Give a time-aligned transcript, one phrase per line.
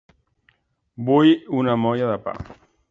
[1.11, 1.31] Vull
[1.61, 2.37] una molla de pa.